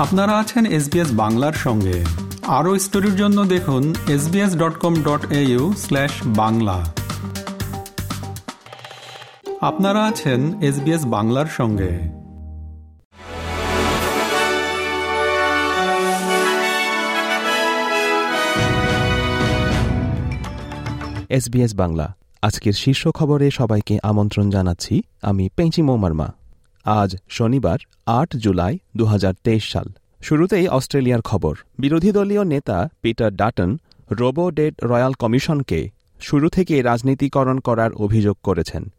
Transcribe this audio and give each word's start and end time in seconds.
আপনারা 0.00 0.38
আছেন 0.38 0.66
এসবিএস 0.66 1.08
বাংলার 1.12 1.52
সঙ্গে। 1.52 2.04
আরও 2.46 2.78
স্টোরির 2.78 3.16
জন্য 3.16 3.44
দেখুন 3.44 3.94
SBS 4.08 4.56
dot 4.56 4.78
com 4.78 4.94
dot 5.02 5.32
AU 5.32 5.72
slash 5.78 6.10
Bangla. 6.26 6.92
আপনারা 9.60 10.04
আছেন 10.04 10.62
এসবিএস 10.62 11.04
বাংলার 11.06 11.46
সঙ্গে। 11.46 11.92
এসবিএস 21.28 21.74
বাংলা, 21.74 22.14
আজকের 22.42 22.72
শীর্ষ 22.72 23.08
খবরে 23.08 23.50
সবাইকে 23.50 23.98
আমন্ত্রণ 24.02 24.50
জানাচ্ছি 24.50 25.02
আমি 25.22 25.48
পেঞ্চি 25.56 25.82
মৌমার্মা। 25.82 26.39
আজ 26.84 27.16
শনিবার, 27.28 27.78
আট 28.06 28.36
জুলাই 28.36 28.78
দুহাজার 28.96 29.34
তেইশ 29.44 29.72
সাল। 29.72 29.88
শুরুতেই 30.22 30.68
অস্ট্রেলিয়ার 30.68 31.20
খবর। 31.20 31.56
বিরোধী 31.78 32.12
দলীয় 32.12 32.44
নেতা 32.44 32.88
Peter 33.02 33.36
Dutton, 33.36 33.78
robo 34.10 34.50
dead 34.50 34.74
royal 34.82 35.12
কমিশনকে 35.12 35.90
শুরু 36.20 36.48
থেকে 36.48 36.82
রাজনীতিকরণ 36.82 37.58
করার 37.58 37.92
অভিযোগ 37.92 38.36
করেছেন। 38.42 38.90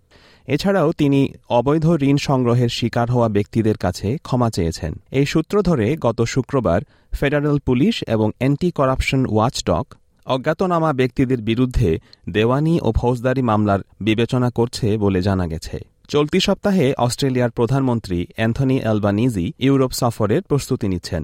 এছাড়াও 0.48 0.92
তিনি 0.92 1.34
অবৈধ 1.50 1.86
ঋণ 2.02 2.18
সংগ্রহের 2.18 2.70
শিকার 2.70 3.12
হওয়া 3.12 3.30
ব্যক্তিদের 3.30 3.78
কাছে 3.78 4.18
ক্ষমা 4.24 4.50
চেয়েছেন। 4.50 5.00
এই 5.12 5.26
সূত্র 5.26 5.62
ধরে 5.62 5.96
গত 5.96 6.22
শুক্রবার 6.22 6.82
ফেডারেল 7.14 7.60
পুলিশ 7.60 8.04
এবং 8.04 8.32
অ্যান্টি 8.38 8.72
করাপশন 8.72 9.26
ওয়াচডক 9.30 9.96
অজ্ঞাতনামা 10.28 10.94
ব্যক্তিদের 10.94 11.42
বিরুদ্ধে 11.42 12.00
দেওয়ানি 12.30 12.80
ও 12.82 12.92
ফৌজদারি 12.92 13.42
মামলার 13.42 13.82
বিবেচনা 14.02 14.50
করছে 14.50 14.98
বলে 14.98 15.22
জানা 15.22 15.48
গেছে। 15.48 15.91
চলতি 16.12 16.40
সপ্তাহে 16.40 16.94
অস্ট্রেলিয়ার 16.98 17.50
প্রধানমন্ত্রী 17.50 18.26
অ্যান্থনি 18.36 18.80
অ্যালবানিজি 18.82 19.54
ইউরোপ 19.60 19.92
সফরের 19.92 20.42
প্রস্তুতি 20.42 20.88
নিচ্ছেন। 20.88 21.24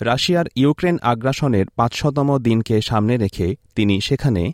রাশিয়ার 0.00 0.46
ইউক্রেন 0.56 0.98
আগ্রাসনের 1.02 1.66
পাঁচশতম 1.76 2.38
দিনকে 2.38 2.80
সামনে 2.80 3.16
রেখে 3.16 3.56
তিনি 3.74 4.00
সেখানে 4.00 4.52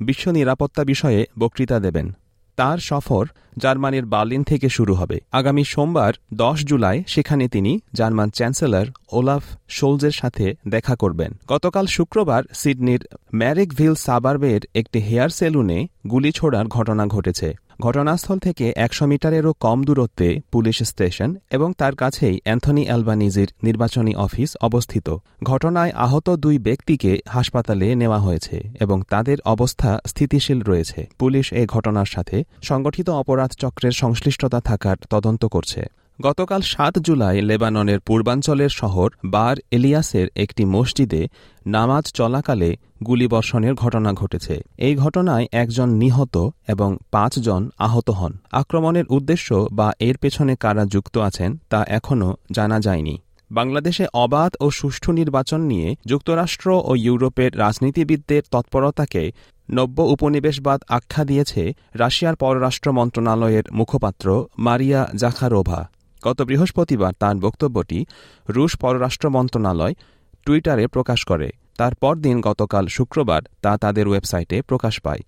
বিশ্ব 0.00 0.30
নিরাপত্তা 0.30 0.84
বিষয়ে 0.84 1.26
বক্তৃতা 1.38 1.80
দেবেন। 1.80 2.12
তার 2.56 2.78
সফর 2.78 3.26
জার্মানির 3.58 4.06
বার্লিন 4.06 4.42
থেকে 4.44 4.68
শুরু 4.68 4.94
হবে। 4.94 5.20
আগামী 5.32 5.64
সোমবার, 5.64 6.12
দশ 6.34 6.64
জুলাই, 6.64 7.04
সেখানে 7.06 7.48
তিনি 7.48 7.80
জার্মান 7.94 8.30
চ্যান্সেলর 8.30 8.86
ওলাফ 9.12 9.42
শোলজের 9.68 10.10
সাথে 10.10 10.54
দেখা 10.68 10.96
করবেন। 10.96 11.32
গতকাল 11.48 11.86
শুক্রবার 11.86 12.42
সিডনির 12.54 13.08
ম্যারিকভিল 13.34 13.94
সাবার্বের 13.94 14.60
একটি 14.74 14.98
হেয়ার 14.98 15.28
সেলুনে 15.28 15.86
গুলি 16.06 16.32
ছোড়ার 16.32 16.66
ঘটনা 16.66 17.06
ঘটেছে। 17.06 17.54
ঘটনাস্থল 17.82 18.38
থেকে 18.38 18.66
একশো 18.76 19.04
মিটারেরও 19.06 19.52
কম 19.64 19.78
দূরত্বে 19.84 20.28
পুলিশ 20.52 20.76
স্টেশন 20.82 21.30
এবং 21.50 21.68
তার 21.80 21.94
কাছেই 21.94 22.36
অ্যান্থনি 22.44 22.84
অ্যালবানিজির 22.86 23.50
নির্বাচনী 23.62 24.12
অফিস 24.16 24.50
অবস্থিত। 24.60 25.06
ঘটনায় 25.44 25.92
আহত 25.96 26.26
দুই 26.44 26.56
ব্যক্তিকে 26.58 27.12
হাসপাতালে 27.28 27.86
নেওয়া 27.94 28.18
হয়েছে 28.18 28.56
এবং 28.80 28.98
তাদের 29.08 29.38
অবস্থা 29.44 29.90
স্থিতিশীল 30.06 30.58
রয়েছে। 30.62 31.00
পুলিশ 31.18 31.46
এ 31.52 31.62
ঘটনার 31.66 32.08
সাথে 32.14 32.36
সংগঠিত 32.62 33.08
অপরাধ 33.22 33.50
চক্রের 33.62 33.94
সংশ্লিষ্টতা 34.02 34.58
থাকার 34.60 34.96
তদন্ত 35.10 35.42
করছে। 35.44 35.82
গতকাল 36.26 36.60
সাত 36.72 36.94
জুলাই 37.06 37.36
লেবাননের 37.50 38.00
পূর্বাঞ্চলের 38.08 38.72
শহর 38.80 39.08
বার 39.34 39.56
এলিয়াসের 39.76 40.26
একটি 40.44 40.62
মসজিদে 40.74 41.22
নামাজ 41.66 42.04
চলাকালে 42.18 42.70
গুলিবর্ষণের 43.06 43.74
ঘটনা 43.74 44.10
ঘটেছে। 44.12 44.54
এই 44.86 44.94
ঘটনায় 44.94 45.46
একজন 45.62 45.88
নিহত 46.02 46.36
এবং 46.68 46.90
পাঁচজন 47.14 47.62
আহত 47.86 48.08
হন। 48.10 48.32
আক্রমণের 48.60 49.06
উদ্দেশ্য 49.16 49.48
বা 49.78 49.88
এর 50.08 50.16
পেছনে 50.22 50.52
কারা 50.60 50.84
যুক্ত 50.94 51.14
আছেন 51.28 51.50
তা 51.70 51.80
এখনও 51.98 52.30
জানা 52.52 52.78
যায়নি। 52.80 53.14
বাংলাদেশে 53.50 54.04
অবাধ 54.24 54.52
ও 54.64 54.66
সুষ্ঠু 54.70 55.10
নির্বাচন 55.20 55.60
নিয়ে 55.70 55.88
যুক্তরাষ্ট্র 56.06 56.68
ও 56.88 56.92
ইউরোপের 57.06 57.50
রাজনীতিবিদদের 57.58 58.42
তৎপরতাকে 58.52 59.22
নব্য 59.68 59.98
উপনিবেশবাদ 60.14 60.78
আখ্যা 60.88 61.22
দিয়েছে 61.24 61.62
রাশিয়ার 61.94 62.36
পররাষ্ট্র 62.36 62.88
মন্ত্রণালয়ের 62.98 63.66
মুখপাত্র 63.72 64.26
মারিয়া 64.58 65.00
জাখারোভা। 65.14 65.80
গত 66.24 66.42
বৃহস্পতিবার 66.42 67.12
তার 67.18 67.36
বক্তব্যটি 67.36 68.06
রুশ 68.48 68.76
পররাষ্ট্র 68.76 69.30
মন্ত্রণালয় 69.30 69.94
টুইটারে 70.46 70.86
প্রকাশ 70.86 71.24
করে। 71.24 71.50
তার 71.78 71.94
পরদিন 71.94 72.40
গতকাল 72.40 72.86
শুক্রবার 72.86 73.42
তা 73.62 73.76
তাদের 73.76 74.08
ওয়েবসাইটে 74.08 74.62
প্রকাশ 74.62 75.00
পায়। 75.00 75.20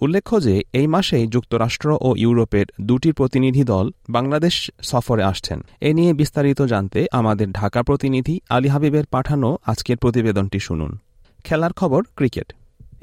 উল্লেখ্য 0.00 0.42
যে, 0.42 0.62
এই 0.72 0.86
মাসেই 0.86 1.26
যুক্তরাষ্ট্র 1.26 1.98
ও 2.00 2.16
ইউরোপের 2.16 2.66
দুটি 2.80 3.12
প্রতিনিধি 3.12 3.64
দল 3.64 3.90
বাংলাদেশ 4.08 4.70
সফরে 4.82 5.22
আসছেন। 5.22 5.64
এ 5.80 5.94
নিয়ে 5.94 6.12
বিস্তারিত 6.12 6.62
জানতে 6.62 7.06
আমাদের 7.12 7.52
ঢাকা 7.52 7.82
প্রতিনিধি 7.82 8.40
আলী 8.48 8.68
হাবিবের 8.68 9.06
পাঠানো 9.06 9.58
আজকের 9.66 9.96
প্রতিবেদনটি 9.96 10.60
শুনুন। 10.60 10.98
খেলার 11.44 11.72
খবর 11.72 12.04
ক্রিকেট। 12.16 12.52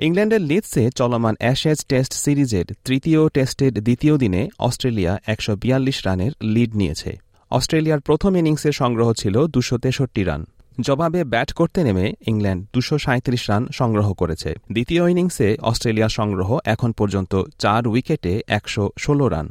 ইংল্যান্ডের 0.07 0.43
লিডসে 0.49 0.83
চলমান 0.99 1.35
অ্যাশেজ 1.39 1.79
টেস্ট 1.89 2.13
সিরিজের 2.23 2.67
তৃতীয় 2.85 3.21
টেস্টের 3.35 3.73
দ্বিতীয় 3.87 4.15
দিনে 4.23 4.41
অস্ট্রেলিয়া 4.67 5.13
একশো 5.33 5.53
বিয়াল্লিশ 5.63 5.97
রানের 6.05 6.31
লিড 6.53 6.71
নিয়েছে। 6.79 7.11
অস্ট্রেলিয়ার 7.51 8.01
প্রথম 8.07 8.31
ইনিংসের 8.39 8.75
সংগ্রহ 8.81 9.09
ছিল 9.13 9.35
দুশো 9.55 9.75
তেষট্টি 9.83 10.23
রান। 10.23 10.41
জবাবে 10.79 11.21
ব্যাট 11.23 11.49
করতে 11.53 11.79
নেমে 11.83 12.05
ইংল্যান্ড 12.31 12.61
দুশো 12.73 12.95
সাঁত্রিশ 13.05 13.43
রান 13.49 13.63
সংগ্রহ 13.79 14.07
করেছে। 14.13 14.49
দ্বিতীয় 14.71 15.03
ইনিংসে 15.11 15.47
অস্ট্রেলিয়ার 15.61 16.15
সংগ্রহ 16.19 16.49
এখন 16.73 16.89
পর্যন্ত 16.99 17.33
চার 17.63 17.83
উইকেটে 17.87 18.33
একশো 18.57 18.83
ষোলো 18.99 19.25
রান। 19.33 19.47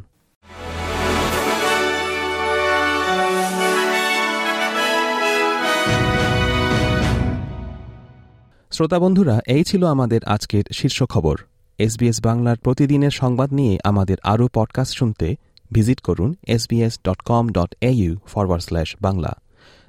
শ্রোতা 8.79 8.99
বন্ধুরা, 8.99 9.41
এই 9.47 9.65
ছিল 9.65 9.87
আমাদের 9.87 10.25
আজকের 10.25 10.65
শীর্ষ 10.73 11.03
খবর। 11.03 11.37
এসবিএস 11.79 12.21
বাংলার 12.25 12.57
প্রতিদিনের 12.57 13.11
সংবাদ 13.11 13.53
নিয়ে 13.53 13.79
আমাদের 13.85 14.17
আরও 14.23 14.49
পডকাস্ট 14.55 14.99
শুনতে 14.99 15.37
ভিজিট 15.73 16.01
করুন 16.01 16.35
SBS 16.47 17.01
dot 17.05 17.23
com 17.23 17.49
dot 17.49 17.75
AU 17.81 18.17
forward 18.27 18.65
slash 18.65 18.97
Bangla. 19.01 19.37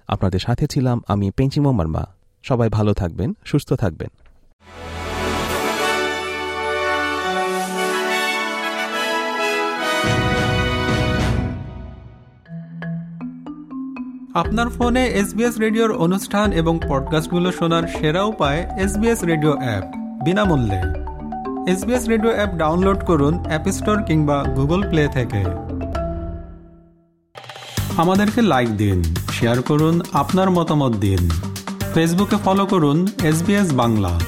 আপনাদের 0.07 0.39
সাথে 0.39 0.67
ছিলাম 0.67 1.01
আমি 1.07 1.31
পেঞ্চিমো 1.31 1.71
মার্মা। 1.71 2.05
সবাই 2.43 2.69
ভালো 2.69 2.93
থাকবেন, 2.93 3.33
সুস্থ 3.45 3.73
থাকবেন। 3.73 4.09
আপনার 14.33 14.69
ফোনে 14.69 15.07
এসবিএস 15.07 15.57
রেডিওর 15.57 15.91
অনুষ্ঠান 15.91 16.51
এবং 16.51 16.79
পডকাস্টগুলো 16.87 17.51
শোনার 17.51 17.83
সেরা 17.87 18.23
উপায় 18.23 18.67
এসবিএস 18.77 19.23
রেডিও 19.23 19.57
অ্যাপ, 19.57 19.83
বিনামূল্যে। 20.23 20.81
এসবিএস 21.71 22.07
রেডিও 22.07 22.31
অ্যাপ 22.31 22.53
ডাউনলোড 22.53 23.03
করুন 23.05 23.43
অ্যাপ 23.45 23.71
স্টোর 23.71 24.03
কিংবা 24.03 24.43
গুগল 24.43 24.89
প্লে 24.89 25.07
থেকে। 25.07 25.45
আমাদেরকে 27.97 28.41
লাইক 28.41 28.77
দিন, 28.77 29.03
শেয়ার 29.31 29.61
করুন 29.61 30.01
আপনার 30.13 30.49
মতামত 30.49 30.95
দিন। 30.95 31.29
ফেসবুকে 31.93 32.35
ফলো 32.45 32.65
করুন 32.65 33.07
এস 33.23 33.43
বাংলা। 33.73 34.19